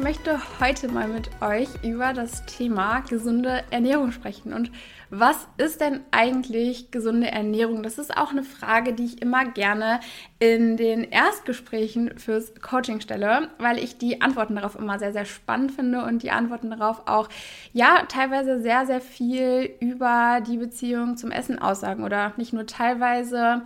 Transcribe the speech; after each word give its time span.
möchte 0.00 0.40
heute 0.60 0.88
mal 0.88 1.08
mit 1.08 1.30
euch 1.42 1.68
über 1.82 2.12
das 2.12 2.46
Thema 2.46 3.00
gesunde 3.00 3.62
Ernährung 3.70 4.12
sprechen. 4.12 4.54
Und 4.54 4.70
was 5.10 5.46
ist 5.58 5.80
denn 5.80 6.00
eigentlich 6.10 6.90
gesunde 6.90 7.30
Ernährung? 7.30 7.82
Das 7.82 7.98
ist 7.98 8.16
auch 8.16 8.30
eine 8.30 8.42
Frage, 8.42 8.94
die 8.94 9.04
ich 9.04 9.20
immer 9.20 9.44
gerne 9.44 10.00
in 10.38 10.78
den 10.78 11.04
Erstgesprächen 11.04 12.18
fürs 12.18 12.54
Coaching 12.62 13.00
stelle, 13.00 13.48
weil 13.58 13.78
ich 13.78 13.98
die 13.98 14.22
Antworten 14.22 14.56
darauf 14.56 14.74
immer 14.74 14.98
sehr, 14.98 15.12
sehr 15.12 15.26
spannend 15.26 15.72
finde 15.72 16.02
und 16.04 16.22
die 16.22 16.30
Antworten 16.30 16.70
darauf 16.70 17.06
auch, 17.06 17.28
ja, 17.72 18.04
teilweise 18.08 18.62
sehr, 18.62 18.86
sehr 18.86 19.02
viel 19.02 19.70
über 19.80 20.40
die 20.46 20.56
Beziehung 20.56 21.18
zum 21.18 21.30
Essen 21.30 21.58
aussagen 21.58 22.04
oder 22.04 22.32
nicht 22.36 22.52
nur 22.52 22.66
teilweise, 22.66 23.62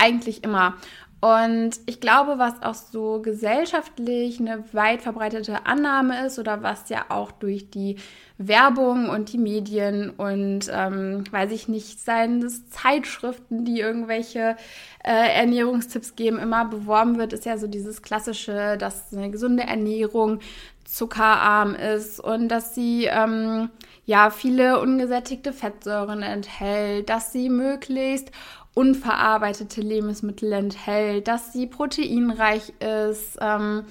eigentlich 0.00 0.42
immer. 0.44 0.74
Und 1.20 1.72
ich 1.84 2.00
glaube, 2.00 2.38
was 2.38 2.62
auch 2.62 2.74
so 2.74 3.20
gesellschaftlich 3.20 4.40
eine 4.40 4.64
weit 4.72 5.02
verbreitete 5.02 5.66
Annahme 5.66 6.26
ist 6.26 6.38
oder 6.38 6.62
was 6.62 6.88
ja 6.88 7.06
auch 7.10 7.30
durch 7.30 7.68
die 7.68 7.96
Werbung 8.38 9.10
und 9.10 9.30
die 9.34 9.38
Medien 9.38 10.08
und, 10.08 10.70
ähm, 10.72 11.24
weiß 11.30 11.52
ich 11.52 11.68
nicht, 11.68 12.00
seien 12.00 12.42
es 12.42 12.70
Zeitschriften, 12.70 13.66
die 13.66 13.80
irgendwelche 13.80 14.56
äh, 15.04 15.38
Ernährungstipps 15.38 16.16
geben, 16.16 16.38
immer 16.38 16.64
beworben 16.64 17.18
wird, 17.18 17.34
ist 17.34 17.44
ja 17.44 17.58
so 17.58 17.66
dieses 17.66 18.00
klassische, 18.00 18.78
dass 18.78 19.12
eine 19.12 19.30
gesunde 19.30 19.64
Ernährung 19.64 20.40
zuckerarm 20.84 21.74
ist 21.74 22.18
und 22.18 22.48
dass 22.48 22.74
sie 22.74 23.04
ähm, 23.04 23.68
ja 24.06 24.30
viele 24.30 24.80
ungesättigte 24.80 25.52
Fettsäuren 25.52 26.22
enthält, 26.22 27.10
dass 27.10 27.32
sie 27.32 27.48
möglichst 27.50 28.32
unverarbeitete 28.74 29.80
Lebensmittel 29.80 30.52
enthält, 30.52 31.28
dass 31.28 31.52
sie 31.52 31.66
proteinreich 31.66 32.72
ist, 32.80 33.38
ähm, 33.40 33.84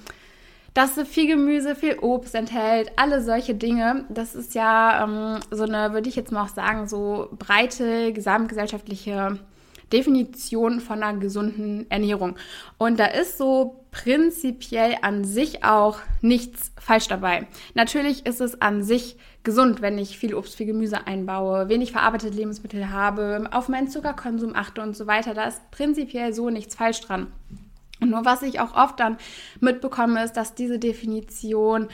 dass 0.74 0.94
sie 0.94 1.04
viel 1.04 1.26
Gemüse, 1.26 1.74
viel 1.74 1.98
Obst 1.98 2.34
enthält, 2.34 2.92
alle 2.96 3.22
solche 3.22 3.54
Dinge. 3.54 4.04
Das 4.08 4.34
ist 4.34 4.54
ja 4.54 5.04
ähm, 5.04 5.40
so 5.50 5.64
eine, 5.64 5.92
würde 5.92 6.08
ich 6.08 6.16
jetzt 6.16 6.32
mal 6.32 6.44
auch 6.44 6.48
sagen, 6.48 6.88
so 6.88 7.28
breite 7.38 8.12
gesamtgesellschaftliche 8.12 9.38
Definition 9.92 10.80
von 10.80 11.02
einer 11.02 11.18
gesunden 11.18 11.90
Ernährung. 11.90 12.36
Und 12.78 12.98
da 13.00 13.06
ist 13.06 13.38
so 13.38 13.84
prinzipiell 13.90 14.96
an 15.02 15.24
sich 15.24 15.64
auch 15.64 15.98
nichts 16.20 16.72
falsch 16.78 17.08
dabei. 17.08 17.46
Natürlich 17.74 18.24
ist 18.26 18.40
es 18.40 18.60
an 18.60 18.82
sich 18.82 19.16
gesund, 19.42 19.82
wenn 19.82 19.98
ich 19.98 20.18
viel 20.18 20.34
Obst, 20.34 20.56
viel 20.56 20.66
Gemüse 20.66 21.06
einbaue, 21.06 21.68
wenig 21.68 21.92
verarbeitete 21.92 22.36
Lebensmittel 22.36 22.90
habe, 22.90 23.48
auf 23.50 23.68
meinen 23.68 23.88
Zuckerkonsum 23.88 24.54
achte 24.54 24.82
und 24.82 24.96
so 24.96 25.06
weiter. 25.06 25.34
Da 25.34 25.44
ist 25.44 25.70
prinzipiell 25.70 26.32
so 26.32 26.50
nichts 26.50 26.74
falsch 26.74 27.00
dran. 27.00 27.28
Nur 28.00 28.24
was 28.24 28.42
ich 28.42 28.60
auch 28.60 28.74
oft 28.74 28.98
dann 28.98 29.18
mitbekomme, 29.60 30.24
ist, 30.24 30.32
dass 30.32 30.54
diese 30.54 30.78
Definition 30.78 31.88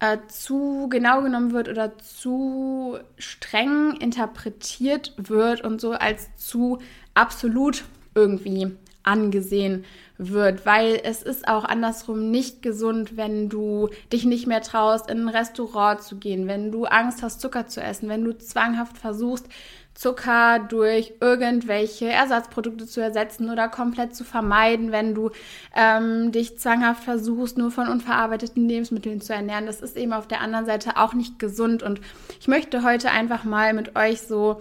äh, 0.00 0.18
zu 0.28 0.88
genau 0.88 1.22
genommen 1.22 1.52
wird 1.52 1.68
oder 1.68 1.98
zu 1.98 2.98
streng 3.18 3.96
interpretiert 3.96 5.14
wird 5.16 5.62
und 5.62 5.80
so 5.80 5.92
als 5.92 6.34
zu 6.36 6.78
absolut 7.14 7.84
irgendwie 8.14 8.76
angesehen 9.02 9.84
wird, 10.16 10.64
weil 10.64 11.00
es 11.02 11.22
ist 11.22 11.48
auch 11.48 11.64
andersrum 11.64 12.30
nicht 12.30 12.62
gesund, 12.62 13.16
wenn 13.16 13.48
du 13.48 13.88
dich 14.12 14.24
nicht 14.24 14.46
mehr 14.46 14.62
traust, 14.62 15.10
in 15.10 15.22
ein 15.22 15.28
Restaurant 15.28 16.02
zu 16.02 16.16
gehen, 16.16 16.46
wenn 16.46 16.70
du 16.70 16.84
Angst 16.84 17.22
hast, 17.22 17.40
Zucker 17.40 17.66
zu 17.66 17.82
essen, 17.82 18.08
wenn 18.08 18.24
du 18.24 18.36
zwanghaft 18.36 18.96
versuchst, 18.96 19.48
Zucker 19.94 20.58
durch 20.58 21.14
irgendwelche 21.20 22.06
Ersatzprodukte 22.06 22.86
zu 22.86 23.00
ersetzen 23.00 23.48
oder 23.48 23.68
komplett 23.68 24.14
zu 24.14 24.24
vermeiden, 24.24 24.90
wenn 24.90 25.14
du 25.14 25.30
ähm, 25.74 26.32
dich 26.32 26.58
zwanghaft 26.58 27.04
versuchst, 27.04 27.56
nur 27.58 27.70
von 27.70 27.88
unverarbeiteten 27.88 28.68
Lebensmitteln 28.68 29.20
zu 29.20 29.32
ernähren. 29.32 29.66
Das 29.66 29.80
ist 29.80 29.96
eben 29.96 30.12
auf 30.12 30.26
der 30.26 30.40
anderen 30.40 30.66
Seite 30.66 30.96
auch 30.96 31.14
nicht 31.14 31.38
gesund. 31.38 31.82
Und 31.82 32.00
ich 32.40 32.48
möchte 32.48 32.82
heute 32.82 33.12
einfach 33.12 33.44
mal 33.44 33.72
mit 33.72 33.96
euch 33.96 34.22
so 34.22 34.60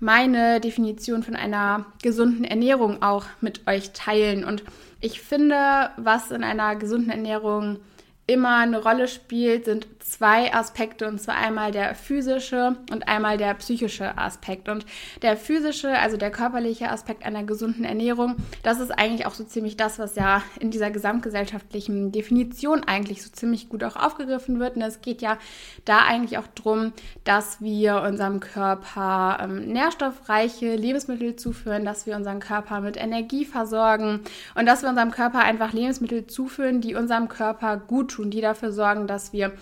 meine 0.00 0.60
Definition 0.60 1.22
von 1.22 1.36
einer 1.36 1.86
gesunden 2.02 2.44
Ernährung 2.44 3.02
auch 3.02 3.24
mit 3.40 3.68
euch 3.68 3.92
teilen. 3.92 4.44
Und 4.44 4.64
ich 5.00 5.20
finde, 5.20 5.90
was 5.96 6.32
in 6.32 6.42
einer 6.42 6.74
gesunden 6.74 7.10
Ernährung 7.10 7.78
immer 8.26 8.58
eine 8.58 8.82
Rolle 8.82 9.06
spielt, 9.06 9.66
sind 9.66 9.86
zwei 10.04 10.52
Aspekte, 10.52 11.08
und 11.08 11.20
zwar 11.20 11.36
einmal 11.36 11.72
der 11.72 11.94
physische 11.94 12.76
und 12.90 13.08
einmal 13.08 13.38
der 13.38 13.54
psychische 13.54 14.18
Aspekt. 14.18 14.68
Und 14.68 14.84
der 15.22 15.36
physische, 15.36 15.98
also 15.98 16.16
der 16.16 16.30
körperliche 16.30 16.90
Aspekt 16.90 17.24
einer 17.24 17.44
gesunden 17.44 17.84
Ernährung, 17.84 18.36
das 18.62 18.80
ist 18.80 18.90
eigentlich 18.90 19.26
auch 19.26 19.34
so 19.34 19.44
ziemlich 19.44 19.76
das, 19.76 19.98
was 19.98 20.16
ja 20.16 20.42
in 20.60 20.70
dieser 20.70 20.90
gesamtgesellschaftlichen 20.90 22.12
Definition 22.12 22.84
eigentlich 22.84 23.22
so 23.22 23.30
ziemlich 23.30 23.68
gut 23.68 23.84
auch 23.84 23.96
aufgegriffen 23.96 24.60
wird. 24.60 24.76
Und 24.76 24.82
es 24.82 25.00
geht 25.00 25.22
ja 25.22 25.38
da 25.84 25.98
eigentlich 25.98 26.38
auch 26.38 26.46
darum, 26.54 26.92
dass 27.24 27.60
wir 27.60 28.02
unserem 28.02 28.40
Körper 28.40 29.38
ähm, 29.42 29.66
nährstoffreiche 29.66 30.74
Lebensmittel 30.74 31.36
zuführen, 31.36 31.84
dass 31.84 32.06
wir 32.06 32.16
unseren 32.16 32.40
Körper 32.40 32.80
mit 32.80 32.96
Energie 32.96 33.44
versorgen 33.44 34.20
und 34.54 34.66
dass 34.66 34.82
wir 34.82 34.88
unserem 34.88 35.10
Körper 35.10 35.40
einfach 35.40 35.72
Lebensmittel 35.72 36.26
zuführen, 36.26 36.80
die 36.80 36.94
unserem 36.94 37.28
Körper 37.28 37.76
gut 37.76 38.12
tun, 38.12 38.30
die 38.30 38.40
dafür 38.40 38.72
sorgen, 38.72 39.06
dass 39.06 39.32
wir 39.32 39.52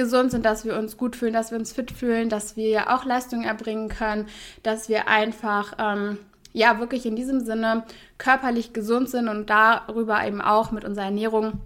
gesund 0.00 0.30
sind, 0.30 0.46
dass 0.46 0.64
wir 0.64 0.78
uns 0.78 0.96
gut 0.96 1.14
fühlen, 1.14 1.34
dass 1.34 1.50
wir 1.50 1.58
uns 1.58 1.72
fit 1.72 1.90
fühlen, 1.90 2.30
dass 2.30 2.56
wir 2.56 2.70
ja 2.70 2.96
auch 2.96 3.04
Leistungen 3.04 3.44
erbringen 3.44 3.90
können, 3.90 4.28
dass 4.62 4.88
wir 4.88 5.08
einfach 5.08 5.74
ähm, 5.78 6.16
ja 6.54 6.80
wirklich 6.80 7.04
in 7.04 7.16
diesem 7.16 7.40
Sinne 7.40 7.84
körperlich 8.16 8.72
gesund 8.72 9.10
sind 9.10 9.28
und 9.28 9.50
darüber 9.50 10.26
eben 10.26 10.40
auch 10.40 10.70
mit 10.70 10.86
unserer 10.86 11.04
Ernährung 11.04 11.60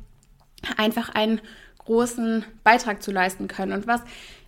einfach 0.76 1.14
einen 1.14 1.40
großen 1.78 2.44
Beitrag 2.64 3.04
zu 3.04 3.12
leisten 3.12 3.46
können. 3.46 3.72
Und 3.72 3.86
was 3.86 4.00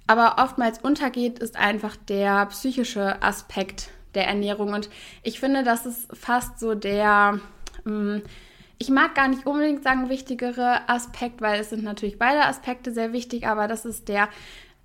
aber 0.08 0.42
oftmals 0.42 0.80
untergeht, 0.80 1.38
ist 1.38 1.56
einfach 1.56 1.94
der 2.08 2.46
psychische 2.46 3.22
Aspekt 3.22 3.90
der 4.16 4.26
Ernährung. 4.26 4.72
Und 4.72 4.90
ich 5.22 5.38
finde, 5.38 5.62
das 5.62 5.86
ist 5.86 6.08
fast 6.12 6.58
so 6.58 6.74
der 6.74 7.38
ähm, 7.86 8.22
ich 8.78 8.90
mag 8.90 9.14
gar 9.14 9.28
nicht 9.28 9.46
unbedingt 9.46 9.82
sagen 9.82 10.08
wichtigere 10.08 10.88
Aspekt, 10.88 11.40
weil 11.40 11.60
es 11.60 11.70
sind 11.70 11.82
natürlich 11.82 12.18
beide 12.18 12.44
Aspekte 12.44 12.92
sehr 12.92 13.12
wichtig, 13.12 13.46
aber 13.46 13.68
das 13.68 13.84
ist 13.84 14.08
der 14.08 14.28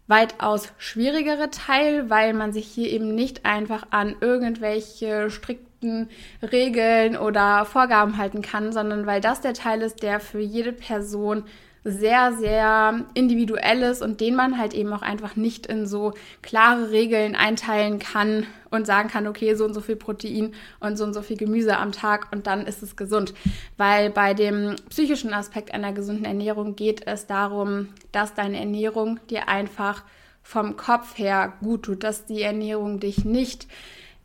weitaus 0.07 0.72
schwierigere 0.78 1.50
Teil, 1.50 2.09
weil 2.09 2.34
man 2.34 2.53
sich 2.53 2.68
hier 2.68 2.90
eben 2.90 3.16
nicht 3.16 3.46
einfach 3.46 3.88
an 3.91 4.16
irgendwelche 4.19 5.29
strikten 5.29 6.09
Regeln 6.41 7.18
oder 7.18 7.66
Vorgaben 7.66 8.18
halten 8.18 8.41
kann, 8.41 8.72
sondern 8.72 9.06
weil 9.06 9.22
das 9.22 9.41
der 9.41 9.53
Teil 9.53 9.81
ist, 9.81 10.03
der 10.03 10.19
für 10.19 10.40
jede 10.40 10.73
Person 10.73 11.44
sehr, 11.84 12.34
sehr 12.34 13.06
individuelles 13.16 14.02
und 14.02 14.22
den 14.22 14.36
man 14.36 14.58
halt 14.58 14.74
eben 14.74 14.94
auch 14.94 15.02
einfach 15.02 15.36
nicht 15.36 15.66
in 15.66 15.88
so 15.88 16.14
klare 16.42 16.92
Regeln 16.92 17.36
einteilen 17.36 17.97
kann 17.97 18.46
und 18.69 18.86
sagen 18.86 19.09
kann, 19.09 19.25
okay, 19.25 19.56
so 19.56 19.66
und 19.66 19.74
so 19.74 19.81
viel 19.81 19.96
Protein 19.96 20.53
und 20.80 20.97
so 20.97 21.03
und 21.03 21.14
so 21.14 21.24
viel 21.24 21.38
Gemüse 21.38 21.78
am 21.78 21.91
Tag 21.91 22.31
und 22.31 22.46
dann 22.46 22.68
ist 22.68 22.84
es 22.84 22.96
gesund. 22.96 23.34
Weil 23.78 24.12
bei 24.12 24.36
dem 24.36 24.75
psychischen 24.90 25.34
Aspekt 25.34 25.74
einer 25.74 25.91
gesunden 25.91 26.25
Ernährung 26.25 26.75
geht 26.75 27.08
es 27.08 27.26
darum, 27.26 27.90
dass 28.11 28.35
deine 28.35 28.59
Ernährung 28.59 29.20
dir 29.29 29.50
einfach 29.50 30.03
vom 30.44 30.78
Kopf 30.78 31.17
her 31.17 31.53
gut 31.61 31.84
tut, 31.84 32.03
dass 32.03 32.26
die 32.26 32.41
Ernährung 32.44 33.00
dich 33.00 33.26
nicht 33.26 33.67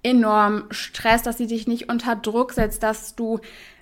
enorm 0.02 0.64
stresst, 0.70 1.26
dass 1.26 1.38
sie 1.38 1.46
dich 1.46 1.66
nicht 1.66 1.90
unter 1.90 2.16
Druck 2.16 2.52
setzt, 2.52 2.82
dass 2.82 3.16
du 3.16 3.40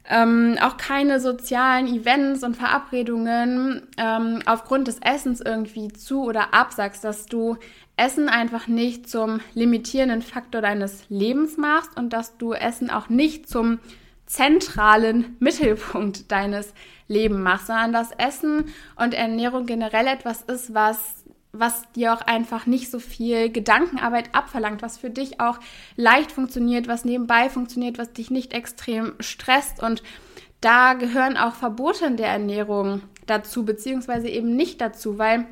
ähm, 0.08 0.58
auch 0.60 0.76
keine 0.76 1.18
sozialen 1.18 1.86
Events 1.86 2.42
und 2.44 2.56
Verabredungen 2.56 3.86
ähm, 3.96 4.42
aufgrund 4.44 4.88
des 4.88 4.98
Essens 4.98 5.40
irgendwie 5.40 5.88
zu 5.88 6.24
oder 6.24 6.52
absagst, 6.52 7.04
dass 7.04 7.26
du 7.26 7.56
Essen 7.96 8.28
einfach 8.28 8.66
nicht 8.66 9.08
zum 9.08 9.40
limitierenden 9.54 10.20
Faktor 10.20 10.60
deines 10.60 11.08
Lebens 11.08 11.56
machst 11.56 11.96
und 11.96 12.12
dass 12.12 12.36
du 12.36 12.52
Essen 12.52 12.90
auch 12.90 13.08
nicht 13.08 13.48
zum 13.48 13.78
zentralen 14.26 15.36
Mittelpunkt 15.40 16.30
deines 16.30 16.74
Lebens 17.08 17.40
machst, 17.40 17.66
sondern 17.68 17.92
dass 17.92 18.10
Essen 18.12 18.66
und 18.96 19.14
Ernährung 19.14 19.66
generell 19.66 20.06
etwas 20.06 20.42
ist, 20.42 20.74
was 20.74 21.23
was 21.54 21.90
dir 21.92 22.12
auch 22.12 22.20
einfach 22.20 22.66
nicht 22.66 22.90
so 22.90 22.98
viel 22.98 23.50
Gedankenarbeit 23.50 24.34
abverlangt, 24.34 24.82
was 24.82 24.98
für 24.98 25.10
dich 25.10 25.40
auch 25.40 25.58
leicht 25.96 26.32
funktioniert, 26.32 26.88
was 26.88 27.04
nebenbei 27.04 27.48
funktioniert, 27.48 27.96
was 27.96 28.12
dich 28.12 28.30
nicht 28.30 28.52
extrem 28.52 29.14
stresst. 29.20 29.82
Und 29.82 30.02
da 30.60 30.94
gehören 30.94 31.36
auch 31.36 31.54
Verbote 31.54 32.06
in 32.06 32.16
der 32.16 32.28
Ernährung 32.28 33.02
dazu, 33.26 33.64
beziehungsweise 33.64 34.28
eben 34.28 34.56
nicht 34.56 34.80
dazu, 34.80 35.18
weil 35.18 35.46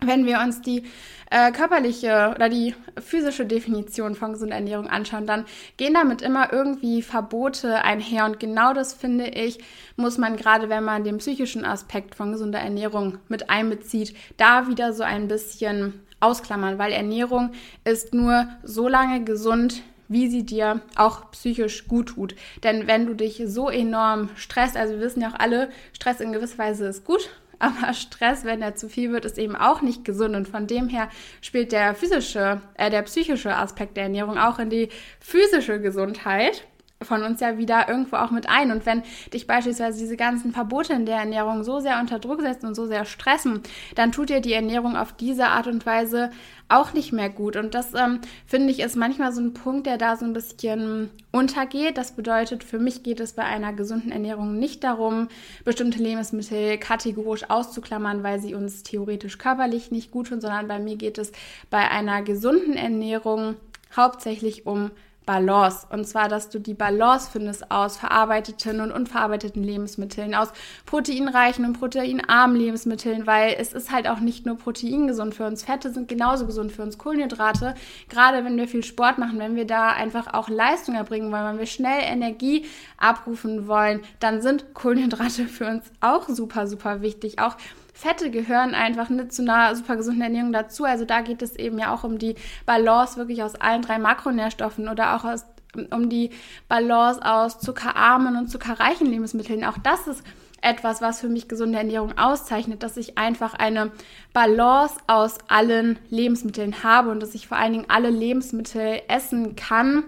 wenn 0.00 0.26
wir 0.26 0.40
uns 0.40 0.60
die 0.60 0.84
äh, 1.30 1.52
körperliche 1.52 2.32
oder 2.34 2.48
die 2.48 2.74
physische 2.98 3.44
Definition 3.44 4.14
von 4.14 4.32
gesunder 4.32 4.56
Ernährung 4.56 4.88
anschauen, 4.88 5.26
dann 5.26 5.44
gehen 5.76 5.94
damit 5.94 6.22
immer 6.22 6.52
irgendwie 6.52 7.02
Verbote 7.02 7.84
einher. 7.84 8.24
Und 8.24 8.40
genau 8.40 8.72
das 8.72 8.94
finde 8.94 9.26
ich, 9.26 9.58
muss 9.96 10.18
man 10.18 10.36
gerade, 10.36 10.68
wenn 10.68 10.84
man 10.84 11.04
den 11.04 11.18
psychischen 11.18 11.64
Aspekt 11.64 12.14
von 12.14 12.32
gesunder 12.32 12.60
Ernährung 12.60 13.18
mit 13.28 13.50
einbezieht, 13.50 14.14
da 14.36 14.68
wieder 14.68 14.92
so 14.92 15.02
ein 15.02 15.28
bisschen 15.28 16.00
ausklammern, 16.20 16.78
weil 16.78 16.92
Ernährung 16.92 17.52
ist 17.84 18.14
nur 18.14 18.48
so 18.62 18.88
lange 18.88 19.22
gesund, 19.24 19.82
wie 20.08 20.28
sie 20.28 20.44
dir 20.44 20.80
auch 20.96 21.30
psychisch 21.32 21.86
gut 21.86 22.10
tut. 22.10 22.34
Denn 22.64 22.86
wenn 22.86 23.06
du 23.06 23.14
dich 23.14 23.42
so 23.46 23.68
enorm 23.68 24.30
stresst, 24.36 24.76
also 24.76 24.94
wir 24.94 25.00
wissen 25.00 25.20
ja 25.20 25.28
auch 25.28 25.38
alle, 25.38 25.68
Stress 25.92 26.20
in 26.20 26.32
gewisser 26.32 26.58
Weise 26.58 26.86
ist 26.86 27.04
gut, 27.04 27.28
aber 27.58 27.92
Stress, 27.92 28.44
wenn 28.44 28.62
er 28.62 28.74
zu 28.74 28.88
viel 28.88 29.12
wird, 29.12 29.24
ist 29.24 29.38
eben 29.38 29.56
auch 29.56 29.82
nicht 29.82 30.04
gesund. 30.04 30.36
Und 30.36 30.48
von 30.48 30.66
dem 30.66 30.88
her 30.88 31.08
spielt 31.40 31.72
der 31.72 31.94
physische, 31.94 32.60
äh, 32.74 32.90
der 32.90 33.02
psychische 33.02 33.54
Aspekt 33.54 33.96
der 33.96 34.04
Ernährung 34.04 34.38
auch 34.38 34.58
in 34.58 34.70
die 34.70 34.88
physische 35.20 35.80
Gesundheit 35.80 36.66
von 37.00 37.22
uns 37.22 37.40
ja 37.40 37.58
wieder 37.58 37.88
irgendwo 37.88 38.16
auch 38.16 38.32
mit 38.32 38.48
ein. 38.48 38.72
Und 38.72 38.84
wenn 38.84 39.02
dich 39.32 39.46
beispielsweise 39.46 40.00
diese 40.00 40.16
ganzen 40.16 40.52
Verbote 40.52 40.94
in 40.94 41.06
der 41.06 41.18
Ernährung 41.18 41.62
so 41.62 41.78
sehr 41.78 42.00
unter 42.00 42.18
Druck 42.18 42.40
setzen 42.40 42.66
und 42.66 42.74
so 42.74 42.86
sehr 42.86 43.04
stressen, 43.04 43.62
dann 43.94 44.10
tut 44.10 44.30
dir 44.30 44.40
die 44.40 44.52
Ernährung 44.52 44.96
auf 44.96 45.12
diese 45.12 45.46
Art 45.46 45.68
und 45.68 45.86
Weise 45.86 46.30
auch 46.68 46.92
nicht 46.94 47.12
mehr 47.12 47.30
gut. 47.30 47.54
Und 47.54 47.74
das 47.74 47.94
ähm, 47.94 48.20
finde 48.46 48.72
ich 48.72 48.80
ist 48.80 48.96
manchmal 48.96 49.32
so 49.32 49.40
ein 49.40 49.54
Punkt, 49.54 49.86
der 49.86 49.96
da 49.96 50.16
so 50.16 50.24
ein 50.24 50.32
bisschen 50.32 51.08
untergeht. 51.30 51.96
Das 51.96 52.16
bedeutet, 52.16 52.64
für 52.64 52.80
mich 52.80 53.04
geht 53.04 53.20
es 53.20 53.32
bei 53.32 53.44
einer 53.44 53.72
gesunden 53.72 54.10
Ernährung 54.10 54.58
nicht 54.58 54.82
darum, 54.82 55.28
bestimmte 55.64 56.02
Lebensmittel 56.02 56.78
kategorisch 56.78 57.48
auszuklammern, 57.48 58.24
weil 58.24 58.40
sie 58.40 58.54
uns 58.54 58.82
theoretisch 58.82 59.38
körperlich 59.38 59.92
nicht 59.92 60.10
gut 60.10 60.28
tun, 60.28 60.40
sondern 60.40 60.66
bei 60.66 60.80
mir 60.80 60.96
geht 60.96 61.18
es 61.18 61.30
bei 61.70 61.88
einer 61.88 62.22
gesunden 62.22 62.74
Ernährung 62.76 63.54
hauptsächlich 63.94 64.66
um 64.66 64.90
Balance. 65.28 65.86
Und 65.90 66.08
zwar, 66.08 66.30
dass 66.30 66.48
du 66.48 66.58
die 66.58 66.72
Balance 66.72 67.28
findest 67.30 67.70
aus 67.70 67.98
verarbeiteten 67.98 68.80
und 68.80 68.90
unverarbeiteten 68.90 69.62
Lebensmitteln, 69.62 70.34
aus 70.34 70.48
proteinreichen 70.86 71.66
und 71.66 71.78
proteinarmen 71.78 72.56
Lebensmitteln, 72.56 73.26
weil 73.26 73.54
es 73.58 73.74
ist 73.74 73.92
halt 73.92 74.08
auch 74.08 74.20
nicht 74.20 74.46
nur 74.46 74.56
Protein 74.56 75.06
gesund 75.06 75.34
für 75.34 75.46
uns. 75.46 75.64
Fette 75.64 75.92
sind 75.92 76.08
genauso 76.08 76.46
gesund 76.46 76.72
für 76.72 76.82
uns. 76.82 76.96
Kohlenhydrate, 76.96 77.74
gerade 78.08 78.42
wenn 78.42 78.56
wir 78.56 78.66
viel 78.68 78.82
Sport 78.82 79.18
machen, 79.18 79.38
wenn 79.38 79.54
wir 79.54 79.66
da 79.66 79.90
einfach 79.90 80.32
auch 80.32 80.48
Leistung 80.48 80.94
erbringen 80.94 81.30
wollen, 81.30 81.44
wenn 81.44 81.58
wir 81.58 81.66
schnell 81.66 82.00
Energie 82.04 82.64
abrufen 82.96 83.68
wollen, 83.68 84.00
dann 84.20 84.40
sind 84.40 84.72
Kohlenhydrate 84.72 85.44
für 85.46 85.66
uns 85.66 85.84
auch 86.00 86.26
super, 86.30 86.66
super 86.66 87.02
wichtig. 87.02 87.38
Auch 87.38 87.56
Fette 87.98 88.30
gehören 88.30 88.76
einfach 88.76 89.08
nicht 89.08 89.32
zu 89.32 89.42
einer 89.42 89.74
super 89.74 89.96
gesunden 89.96 90.22
Ernährung 90.22 90.52
dazu. 90.52 90.84
Also 90.84 91.04
da 91.04 91.20
geht 91.20 91.42
es 91.42 91.56
eben 91.56 91.80
ja 91.80 91.92
auch 91.92 92.04
um 92.04 92.18
die 92.18 92.36
Balance 92.64 93.16
wirklich 93.16 93.42
aus 93.42 93.56
allen 93.56 93.82
drei 93.82 93.98
Makronährstoffen 93.98 94.88
oder 94.88 95.16
auch 95.16 95.24
aus, 95.24 95.44
um 95.90 96.08
die 96.08 96.30
Balance 96.68 97.20
aus 97.24 97.58
zuckerarmen 97.58 98.36
und 98.36 98.52
zuckerreichen 98.52 99.08
Lebensmitteln. 99.08 99.64
Auch 99.64 99.78
das 99.78 100.06
ist 100.06 100.22
etwas, 100.60 101.02
was 101.02 101.20
für 101.20 101.28
mich 101.28 101.48
gesunde 101.48 101.78
Ernährung 101.78 102.16
auszeichnet, 102.16 102.84
dass 102.84 102.96
ich 102.96 103.18
einfach 103.18 103.54
eine 103.54 103.90
Balance 104.32 104.94
aus 105.08 105.38
allen 105.48 105.98
Lebensmitteln 106.08 106.84
habe 106.84 107.10
und 107.10 107.18
dass 107.18 107.34
ich 107.34 107.48
vor 107.48 107.56
allen 107.56 107.72
Dingen 107.72 107.86
alle 107.88 108.10
Lebensmittel 108.10 109.02
essen 109.08 109.56
kann, 109.56 110.04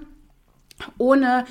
ohne 0.97 1.45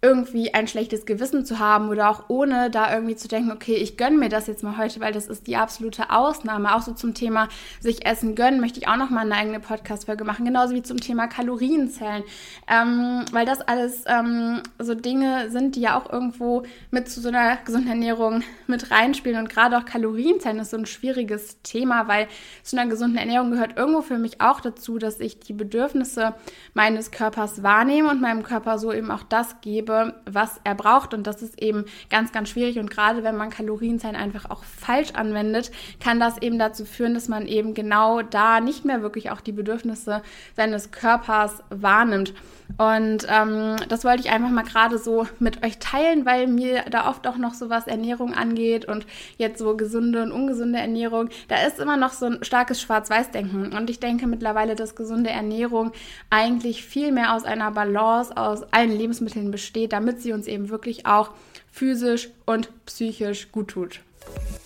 irgendwie 0.00 0.54
ein 0.54 0.68
schlechtes 0.68 1.06
Gewissen 1.06 1.44
zu 1.44 1.58
haben 1.58 1.88
oder 1.88 2.08
auch 2.08 2.26
ohne 2.28 2.70
da 2.70 2.94
irgendwie 2.94 3.16
zu 3.16 3.26
denken, 3.26 3.50
okay, 3.50 3.74
ich 3.74 3.96
gönne 3.96 4.16
mir 4.16 4.28
das 4.28 4.46
jetzt 4.46 4.62
mal 4.62 4.78
heute, 4.78 5.00
weil 5.00 5.12
das 5.12 5.26
ist 5.26 5.48
die 5.48 5.56
absolute 5.56 6.10
Ausnahme. 6.10 6.76
Auch 6.76 6.82
so 6.82 6.92
zum 6.92 7.14
Thema 7.14 7.48
sich 7.80 8.06
Essen 8.06 8.36
gönnen 8.36 8.60
möchte 8.60 8.78
ich 8.78 8.86
auch 8.86 8.96
noch 8.96 9.10
mal 9.10 9.22
eine 9.22 9.34
eigene 9.34 9.58
Podcast-Folge 9.58 10.22
machen, 10.22 10.44
genauso 10.44 10.74
wie 10.74 10.84
zum 10.84 11.00
Thema 11.00 11.26
Kalorienzellen, 11.26 12.22
ähm, 12.68 13.24
weil 13.32 13.44
das 13.44 13.60
alles 13.60 14.04
ähm, 14.06 14.62
so 14.78 14.94
Dinge 14.94 15.50
sind, 15.50 15.74
die 15.74 15.80
ja 15.80 15.98
auch 15.98 16.12
irgendwo 16.12 16.62
mit 16.92 17.08
zu 17.08 17.20
so 17.20 17.30
einer 17.30 17.56
gesunden 17.56 17.90
Ernährung 17.90 18.44
mit 18.68 18.92
reinspielen 18.92 19.40
und 19.40 19.48
gerade 19.48 19.76
auch 19.76 19.84
Kalorienzellen 19.84 20.60
ist 20.60 20.70
so 20.70 20.76
ein 20.76 20.86
schwieriges 20.86 21.60
Thema, 21.62 22.06
weil 22.06 22.28
zu 22.62 22.78
einer 22.78 22.88
gesunden 22.88 23.18
Ernährung 23.18 23.50
gehört 23.50 23.76
irgendwo 23.76 24.02
für 24.02 24.18
mich 24.18 24.40
auch 24.40 24.60
dazu, 24.60 24.98
dass 24.98 25.18
ich 25.18 25.40
die 25.40 25.54
Bedürfnisse 25.54 26.34
meines 26.72 27.10
Körpers 27.10 27.64
wahrnehme 27.64 28.10
und 28.10 28.20
meinem 28.20 28.44
Körper 28.44 28.78
so 28.78 28.92
eben 28.92 29.10
auch 29.10 29.24
das 29.24 29.60
gebe, 29.60 29.87
gebe, 29.88 30.14
was 30.26 30.60
er 30.64 30.74
braucht. 30.74 31.14
Und 31.14 31.26
das 31.26 31.42
ist 31.42 31.60
eben 31.60 31.84
ganz, 32.10 32.32
ganz 32.32 32.50
schwierig. 32.50 32.78
Und 32.78 32.90
gerade 32.90 33.24
wenn 33.24 33.36
man 33.36 33.50
Kalorienzahlen 33.50 34.16
einfach 34.16 34.50
auch 34.50 34.64
falsch 34.64 35.12
anwendet, 35.12 35.70
kann 36.00 36.20
das 36.20 36.38
eben 36.38 36.58
dazu 36.58 36.84
führen, 36.84 37.14
dass 37.14 37.28
man 37.28 37.46
eben 37.46 37.74
genau 37.74 38.22
da 38.22 38.60
nicht 38.60 38.84
mehr 38.84 39.02
wirklich 39.02 39.30
auch 39.30 39.40
die 39.40 39.52
Bedürfnisse 39.52 40.22
seines 40.56 40.90
Körpers 40.90 41.62
wahrnimmt. 41.70 42.34
Und 42.76 43.26
ähm, 43.28 43.76
das 43.88 44.04
wollte 44.04 44.20
ich 44.20 44.30
einfach 44.30 44.50
mal 44.50 44.62
gerade 44.62 44.98
so 44.98 45.26
mit 45.38 45.64
euch 45.64 45.78
teilen, 45.78 46.26
weil 46.26 46.46
mir 46.46 46.84
da 46.90 47.08
oft 47.08 47.26
auch 47.26 47.38
noch 47.38 47.54
so 47.54 47.70
was 47.70 47.86
Ernährung 47.86 48.34
angeht 48.34 48.84
und 48.84 49.06
jetzt 49.38 49.58
so 49.58 49.76
gesunde 49.76 50.22
und 50.22 50.32
ungesunde 50.32 50.78
Ernährung, 50.78 51.30
da 51.48 51.66
ist 51.66 51.78
immer 51.78 51.96
noch 51.96 52.12
so 52.12 52.26
ein 52.26 52.44
starkes 52.44 52.80
Schwarz-Weiß-Denken. 52.82 53.72
Und 53.72 53.88
ich 53.88 54.00
denke 54.00 54.26
mittlerweile, 54.26 54.74
dass 54.74 54.94
gesunde 54.94 55.30
Ernährung 55.30 55.92
eigentlich 56.28 56.84
viel 56.84 57.10
mehr 57.10 57.34
aus 57.34 57.44
einer 57.44 57.70
Balance 57.70 58.36
aus 58.36 58.62
allen 58.70 58.92
Lebensmitteln 58.92 59.50
besteht, 59.50 59.77
damit 59.86 60.22
sie 60.22 60.32
uns 60.32 60.46
eben 60.46 60.70
wirklich 60.70 61.06
auch 61.06 61.30
physisch 61.70 62.30
und 62.46 62.70
psychisch 62.86 63.52
gut 63.52 63.68
tut. 63.68 64.00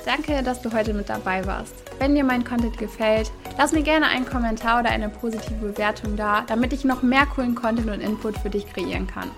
Danke, 0.05 0.43
dass 0.43 0.63
du 0.63 0.73
heute 0.73 0.95
mit 0.95 1.09
dabei 1.09 1.47
warst. 1.47 1.75
Wenn 1.99 2.15
dir 2.15 2.25
mein 2.25 2.45
Content 2.45 2.79
gefällt, 2.79 3.31
lass 3.59 3.73
mir 3.73 3.83
gerne 3.83 4.07
einen 4.07 4.27
Kommentar 4.27 4.81
oder 4.81 4.91
eine 4.91 5.09
positive 5.09 5.55
Bewertung 5.55 6.17
da, 6.17 6.43
damit 6.43 6.73
ich 6.73 6.85
noch 6.85 7.03
mehr 7.03 7.27
coolen 7.27 7.55
Content 7.55 7.91
und 7.91 8.01
Input 8.01 8.39
für 8.39 8.51
dich 8.51 8.67
kreieren 8.73 9.07
kann. 9.07 9.31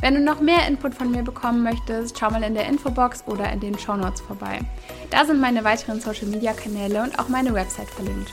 Wenn 0.00 0.14
du 0.14 0.20
noch 0.20 0.40
mehr 0.40 0.66
Input 0.66 0.94
von 0.94 1.10
mir 1.10 1.22
bekommen 1.22 1.62
möchtest, 1.62 2.18
schau 2.18 2.30
mal 2.30 2.42
in 2.42 2.54
der 2.54 2.66
Infobox 2.66 3.24
oder 3.26 3.52
in 3.52 3.60
den 3.60 3.78
Show 3.78 3.94
Notes 3.94 4.20
vorbei. 4.20 4.60
Da 5.10 5.24
sind 5.24 5.40
meine 5.40 5.62
weiteren 5.62 6.00
Social 6.00 6.26
Media 6.26 6.52
Kanäle 6.54 7.02
und 7.02 7.18
auch 7.18 7.28
meine 7.28 7.54
Website 7.54 7.88
verlinkt. 7.88 8.32